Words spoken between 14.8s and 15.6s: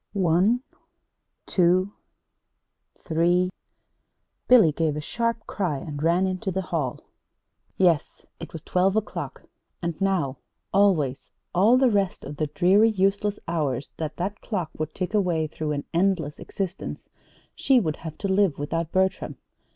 tick away